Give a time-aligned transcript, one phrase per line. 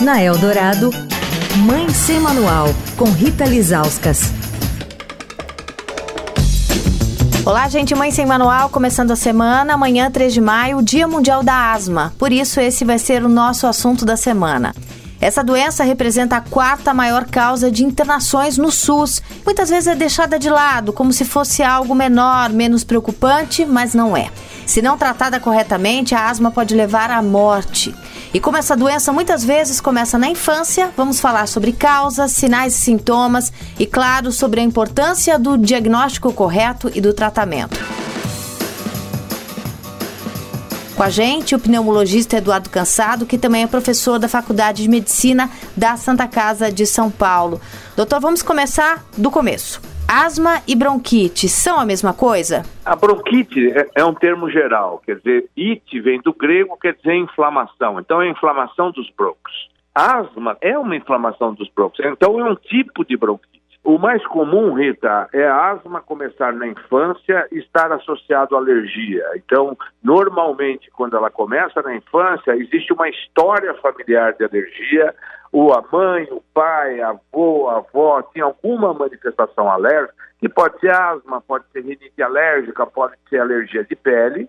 [0.00, 0.90] Na Eldorado,
[1.58, 4.32] Mãe Sem Manual, com Rita Lizauskas.
[7.46, 11.72] Olá, gente, Mãe Sem Manual, começando a semana, amanhã, 3 de maio, Dia Mundial da
[11.72, 12.12] Asma.
[12.18, 14.74] Por isso, esse vai ser o nosso assunto da semana.
[15.20, 19.22] Essa doença representa a quarta maior causa de internações no SUS.
[19.44, 24.16] Muitas vezes é deixada de lado, como se fosse algo menor, menos preocupante, mas não
[24.16, 24.28] é.
[24.66, 27.94] Se não tratada corretamente, a asma pode levar à morte.
[28.34, 32.78] E como essa doença muitas vezes começa na infância, vamos falar sobre causas, sinais e
[32.78, 37.78] sintomas e, claro, sobre a importância do diagnóstico correto e do tratamento.
[40.96, 45.48] Com a gente, o pneumologista Eduardo Cansado, que também é professor da Faculdade de Medicina
[45.76, 47.60] da Santa Casa de São Paulo.
[47.96, 49.80] Doutor, vamos começar do começo.
[50.16, 52.62] Asma e bronquite são a mesma coisa?
[52.84, 57.16] A bronquite é, é, um termo geral, quer dizer, it vem do grego, quer dizer
[57.16, 57.98] inflamação.
[57.98, 59.52] Então é inflamação dos broncos.
[59.92, 63.63] Asma é uma inflamação dos broncos, então é um tipo de bronquite.
[63.84, 69.22] O mais comum, Rita, é a asma começar na infância e estar associado à alergia.
[69.36, 75.14] Então, normalmente, quando ela começa na infância, existe uma história familiar de alergia.
[75.52, 80.80] O a mãe, o pai, a avô, a avó tinha alguma manifestação alérgica, que pode
[80.80, 84.48] ser asma, pode ser rinite alérgica, pode ser alergia de pele.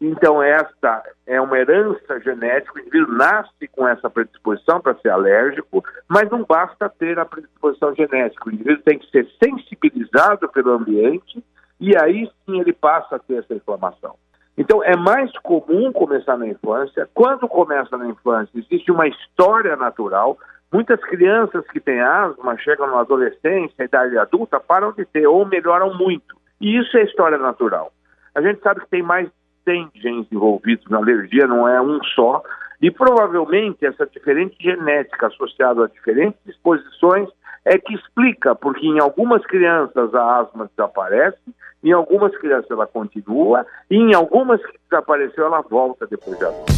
[0.00, 5.82] Então, esta é uma herança genética, o indivíduo nasce com essa predisposição para ser alérgico,
[6.08, 11.42] mas não basta ter a predisposição genética, o indivíduo tem que ser sensibilizado pelo ambiente
[11.80, 14.14] e aí sim ele passa a ter essa inflamação.
[14.56, 17.08] Então, é mais comum começar na infância.
[17.14, 20.38] Quando começa na infância, existe uma história natural.
[20.70, 25.94] Muitas crianças que têm asma chegam na adolescência, idade adulta, param de ter ou melhoram
[25.94, 26.36] muito.
[26.60, 27.92] E isso é história natural.
[28.34, 29.28] A gente sabe que tem mais
[29.64, 32.42] 100 genes envolvidos na alergia, não é um só,
[32.80, 37.28] e provavelmente essa diferente genética associada a diferentes disposições
[37.64, 41.38] é que explica, porque em algumas crianças a asma desaparece,
[41.82, 46.72] em algumas crianças ela continua, e em algumas que desapareceu ela volta depois de adulta.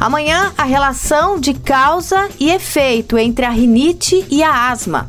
[0.00, 5.08] Amanhã, a relação de causa e efeito entre a rinite e a asma.